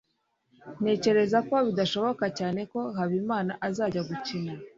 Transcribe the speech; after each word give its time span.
ntekereza 0.81 1.37
ko 1.47 1.55
bidashoboka 1.67 2.25
cyane 2.39 2.61
ko 2.71 2.79
habimana 2.97 3.51
azajya 3.67 4.01
gukina 4.09 4.53